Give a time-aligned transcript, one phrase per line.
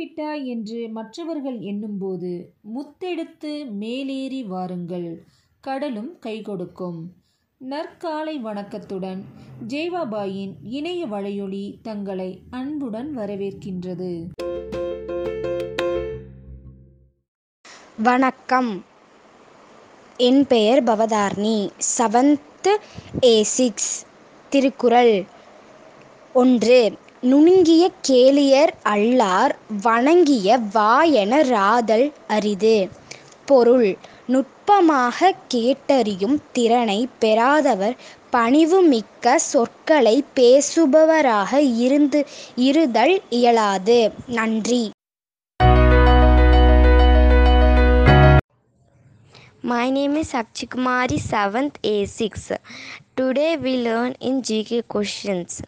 [0.00, 5.24] போய்விட்டாய் என்று மற்றவர்கள் எண்ணும்போது முத்தெடுத்து மேலேறி வாருங்கள்.
[5.60, 7.12] கடலும் கை கொடுக்கும்
[7.70, 9.24] நற்காலை வணக்கத்துடன்
[9.68, 14.24] ஜெய்வாபாயின் இணைய வலையொலி தங்களை அன்புடன் வரவேற்கின்றது.
[18.02, 18.84] வணக்கம்.
[20.16, 22.76] என் பெயர் Bhavatharani seventh
[23.24, 24.06] A six
[24.48, 25.26] Thirukkural
[26.32, 26.92] ஒன்று.
[27.22, 29.52] நுணுங்கிய கேளியர் அல்லார்
[29.82, 32.88] வணங்கிய வாயென ராதல் அரிது
[33.46, 33.90] பொருள்
[34.26, 37.96] நுட்பமாக கேட்டறியும் திறனை பெறாதவர்
[38.32, 42.22] பணிவுமிக்க சொற்களை பேசுபவராக இருந்து
[42.68, 44.90] இருதல் இயலாது நன்றி
[49.62, 52.56] My name is seventh 7th A6.
[53.14, 55.60] Today we learn in GK questions.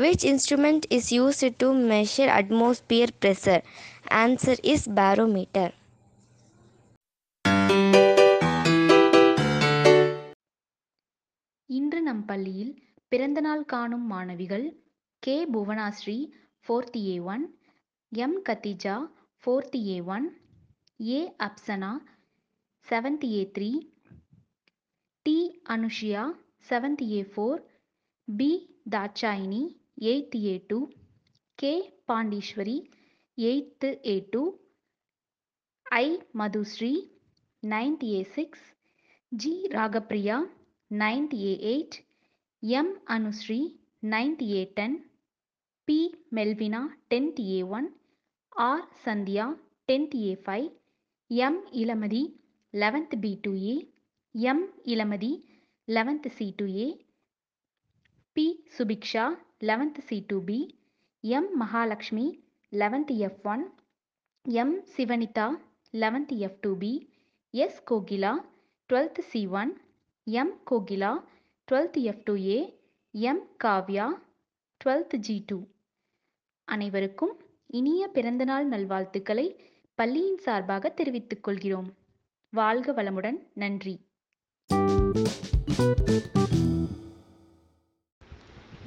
[0.00, 3.60] Which instrument is used to measure atmosphere pressure?
[4.20, 5.66] Answer is barometer.
[11.66, 12.72] இன்று நம் பள்ளியில்
[13.08, 14.66] பிறந்தநாள் காணும் மாணவிகள்
[15.22, 15.36] K.
[15.52, 16.16] Bhuvanashree
[16.66, 17.44] fourth A one
[18.12, 18.96] M Kathija
[19.42, 20.26] fourth A one
[21.08, 21.92] A Afsana
[22.86, 23.70] seventh A three
[25.26, 25.36] D
[25.68, 26.24] Anushiya
[26.70, 27.60] seventh A four
[28.28, 28.50] B
[28.90, 29.62] Thatchayini
[30.00, 30.78] eight A two
[31.58, 31.72] K.
[32.08, 32.76] Pandeeswari
[33.38, 34.42] eighth A two
[35.86, 36.06] I.
[36.34, 36.92] Madhushree
[37.62, 38.64] ninth A six
[39.32, 39.52] G.
[39.70, 40.36] Ragapriya
[40.90, 41.96] ninth A eight
[42.62, 42.92] M.
[43.06, 43.58] Anushree
[44.02, 44.96] ninth A ten
[45.88, 45.98] B.
[46.30, 47.88] Melvina tenth A one
[48.68, 48.86] R.
[49.04, 49.46] Sandhya
[49.88, 50.68] tenth A five
[51.30, 51.60] M.
[51.74, 52.22] Ilamathi
[52.74, 53.76] eleventh B two A
[54.34, 54.64] M.
[54.86, 55.32] Ilamathi
[55.88, 56.88] eleventh C two A
[58.36, 58.46] B.
[58.78, 59.26] Subiksha
[59.60, 60.58] eleventh C two B
[61.20, 62.26] M Mahalakshmi
[62.72, 63.64] eleventh F one
[64.44, 65.46] M Sivanitha
[65.92, 66.92] eleventh F two B
[67.50, 68.32] S Kokila
[68.90, 69.80] twelfth C one
[70.24, 71.12] M Kokila
[71.72, 72.58] twelfth F two A
[73.12, 74.06] M Kavya
[74.84, 75.58] twelfth G two.
[76.64, 77.34] அனைவருக்கும்
[77.66, 79.46] இனிய பிறந்தநாள் நல்வாழ்த்துக்களை
[79.94, 81.90] பள்ளியின் சார்பாக தெரிவித்துக் கொள்கிறோம்.
[82.50, 83.38] வாழ்க வளமுடன்.
[83.54, 83.96] நன்றி.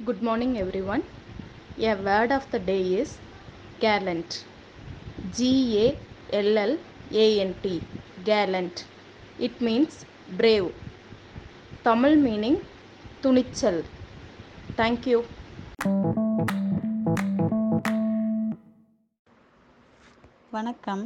[0.06, 1.02] Good morning, everyone.
[1.80, 3.10] A word of the day is
[3.80, 4.44] gallant.
[5.32, 5.38] G
[5.78, 5.86] A
[6.32, 6.72] L L
[7.14, 7.80] A N T.
[8.24, 8.84] Gallant.
[9.38, 10.04] It means
[10.38, 10.68] brave.
[11.84, 12.56] Tamil meaning
[13.22, 13.80] துணிச்சல்
[14.76, 15.20] Thank you.
[20.50, 21.04] வணக்கம்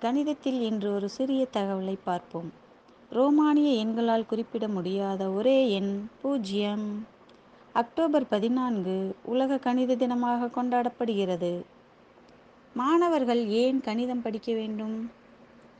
[0.00, 2.50] கணிதத்தில் இன்று ஒரு சிறிய தகவலை பார்ப்போம்
[3.10, 5.92] ரோமானிய எண்களால் குறிப்பிட முடியாத ஒரே எண்
[6.22, 6.86] பூஜ்ஜியம்
[7.74, 11.62] அக்டோபர் பதினான்கு உலக கணித தினமாக கொண்டாடப்படுகிறது.
[12.74, 15.10] மாணவர்கள் ஏன் கணிதம் படிக்க வேண்டும்?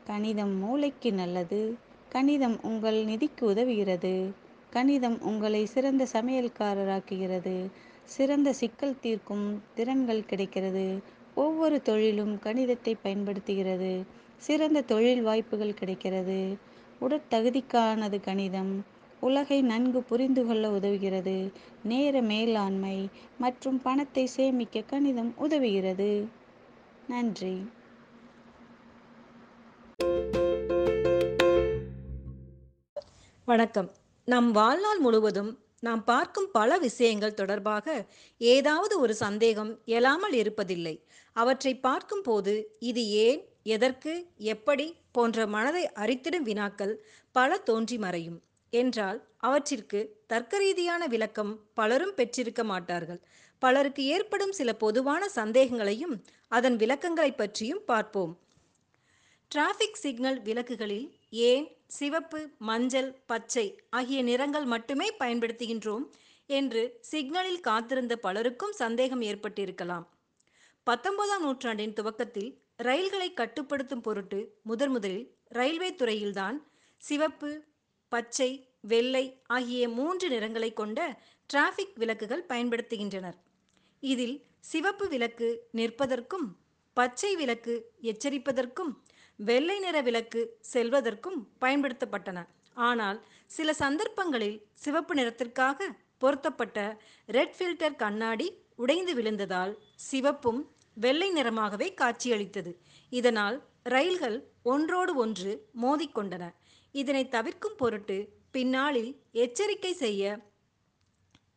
[0.04, 1.78] கணிதம் மூளைக்கு நல்லது.
[2.08, 4.30] கணிதம் உங்கள் நிதிக்கு உதவுகிறது.
[4.70, 7.70] கணிதம் உங்களை சிறந்த சமையல்காரராக்குகிறது.
[8.04, 11.02] சிறந்த சிக்கல் தீர்க்கும் திறன்கள் கிடைக்கிறது.
[11.34, 14.06] ஒவ்வொரு தொழிலும் கணிதத்தை பயன்படுத்துகிறது.
[14.36, 16.58] சிறந்த தொழில் வாய்ப்புகள் கிடைக்கிறது.
[17.00, 18.84] உடற்தகுதிக்கானது கணிதம்.
[19.24, 21.52] உலகை நன்கு புரிந்து கொள்ள உதவுகிறது.
[21.82, 22.96] நேர மேலாண்மை
[23.38, 26.10] மற்றும் பணத்தை சேமிக்க கணிதம் உதவுகிறது.
[27.08, 27.54] நன்றி.
[33.44, 33.90] வணக்கம்.
[34.24, 38.06] நம் வாழ்நாள் முழுவதும் நாம் பார்க்கும் பல விஷயங்கள் தொடர்பாக
[38.38, 40.96] ஏதாவது ஒரு சந்தேகம் எழாமல் இருப்பதில்லை.
[41.32, 47.00] அவற்றை பார்க்கும் போது இது ஏன் எதற்கு எப்படி போன்ற மனதை அரித்திடும் வினாக்கள்
[47.32, 48.42] பல தோன்றி மறையும்.
[48.80, 50.00] என்றால் அவற்றிற்கு
[50.32, 53.20] தர்க்கரீதியான விளக்கம் பலரும் பெற்றிருக்க மாட்டார்கள்.
[53.62, 56.14] பலருக்கு ஏற்படும் சில பொதுவான சந்தேகங்களையும்
[56.48, 58.32] அதன் விளக்கங்களை பற்றியும் பார்ப்போம்.
[59.50, 61.06] டிராஃபிக் சிக்னல் விளக்குகளில்
[61.48, 66.04] ஏன் சிவப்பு மஞ்சள் பச்சை ஆகிய நிறங்கள் மட்டுமே பயன்படுத்துகின்றோம்
[66.50, 70.06] என்று சிக்னலில் காத்திருந்த பலருக்கும் சந்தேகம் ஏற்பட்டிருக்கலாம்.
[70.86, 76.56] பத்தொன்பதாம் நூற்றாண்டின் துவக்கத்தில் ரயில்களை கட்டுப்படுத்தும் பொருட்டு முதன் முதலில் ரயில்வே துறையில்தான்
[77.02, 77.50] சிவப்பு
[78.08, 80.98] பச்சை வெள்ளை ஆகிய மூன்று நிறங்களை கொண்ட
[81.50, 83.38] டிராஃபிக் விளக்குகள் பயன்படுத்துகின்றனர்.
[84.02, 86.46] இதில் சிவப்பு விளக்கு நிற்பதற்கும்
[86.92, 88.92] பச்சை விளக்கு எச்சரிப்பதற்கும்
[89.36, 90.40] வெள்ளை நிற விளக்கு
[90.72, 92.46] செல்வதற்கும் பயன்படுத்தப்பட்டன.
[92.74, 96.78] ஆனால் சில சந்தர்ப்பங்களில் சிவப்பு நிறத்திற்காக பொருத்தப்பட்ட
[97.26, 98.46] ரெட் ஃபில்டர் கண்ணாடி
[98.76, 100.60] உடைந்து விழுந்ததால் சிவப்பும்
[100.94, 102.72] வெள்ளை நிறமாகவே காட்சியளித்தது.
[103.08, 105.52] இதனால் ரயில்கள் ஒன்றோடு ஒன்று
[105.82, 106.44] மோதிக்கொண்டன.
[106.94, 108.16] இதனை தவிர்க்கும் பொருட்டு
[108.50, 109.12] பின்னாளில்
[109.44, 110.24] எச்சரிக்கை செய்ய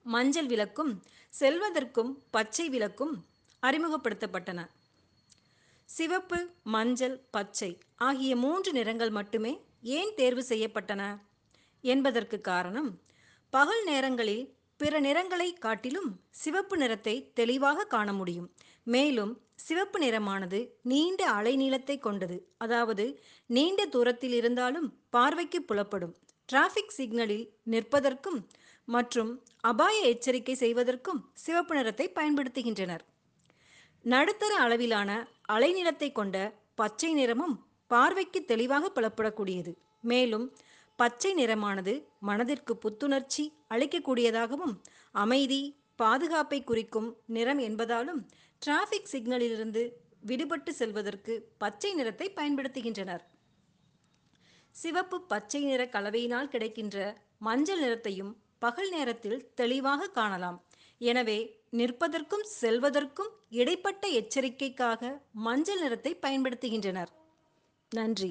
[0.06, 0.94] மஞ்சள் விளக்கும்
[1.34, 3.14] செல்வதற்கும் பச்சை விளக்கும்
[3.64, 4.60] அறிமுகப்படுத்தப்பட்டன.
[5.90, 6.40] சிவப்பு
[6.76, 7.72] மஞ்சள் பச்சை
[8.08, 9.54] ஆகிய மூன்று நிறங்கள் மட்டுமே
[9.98, 11.04] ஏன் தேர்வு செய்யப்பட்டன
[11.84, 12.90] என்பதற்கு காரணம்
[13.54, 14.46] பகல் நேரங்களில்
[14.80, 16.10] பிற நிறங்களை காட்டிலும்
[16.42, 18.50] சிவப்பு நிறத்தை தெளிவாக காண முடியும்.
[18.88, 22.38] மேலும் சிவப்பு நிறமானது நீண்ட அலைநீளத்தை கொண்டது.
[22.58, 23.06] அதாவது
[23.50, 26.14] நீண்ட தூரத்தில் இருந்தாலும் பார்வைக்கு புலப்படும்.
[26.50, 28.40] டிராஃபிக் சிக்னலில் நிற்பதற்கும்
[28.88, 29.32] மற்றும்
[29.62, 33.04] அபாய எச்சரிக்கை செய்வதற்கும் சிவப்பு நிறத்தை பயன்படுத்துகின்றனர்.
[34.06, 35.12] நடுத்தர அளவிலான
[35.56, 36.36] அலைநிலத்தை கொண்ட
[36.76, 37.56] பச்சை நிறமும்
[37.92, 39.72] பார்வைக்கு தெளிவாக புலப்படக்கூடியது.
[40.02, 40.46] மேலும்
[41.00, 43.44] பச்சை நிறமானது மனதிற்கு புத்துணர்ச்சி
[43.74, 44.76] அளிக்கக்கூடியதாகவும்
[45.24, 45.62] அமைதி
[46.02, 48.20] பாதுகாப்பை குறிக்கும் நிறம் என்பதாலும்
[48.62, 49.82] டிராஃபிக் சிக்னலிலிருந்து
[50.28, 53.24] விடுபட்டு செல்வதற்கு பச்சை நிறத்தை பயன்படுத்துகின்றனர்.
[54.76, 60.58] சிவப்பு பச்சை நிற கலவையினால் கிடைக்கின்ற மஞ்சள் நிறத்தையும் பகல் நேரத்தில் தெளிவாக காணலாம்.
[61.02, 61.40] எனவே
[61.70, 65.12] நிற்பதற்கும் செல்வதற்கும் இடைப்பட்ட எச்சரிக்கைக்காக
[65.48, 67.12] மஞ்சள் நிறத்தை பயன்படுத்துகின்றனர்.
[67.92, 68.30] நன்றி.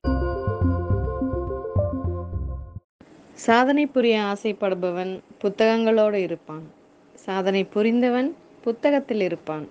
[3.46, 6.66] சாதனை புரிய ஆசைப்படுபவன் புத்தகங்களோடு இருப்பான்.
[7.26, 9.68] சாதனை புரிந்தவன் புத்தகத்தில் இருப்பான்.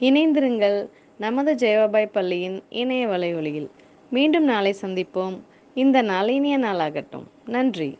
[0.00, 0.88] இணைந்திருங்கள்
[1.18, 3.68] நமது ஜெயபாய் பள்ளியின் இணைய வலைவொலியில்
[4.10, 5.40] மீண்டும் நாளை சந்திப்போம்.
[5.74, 7.24] இந்த நாள் இனிய நாளாகட்டும்.
[7.46, 7.98] நன்றி.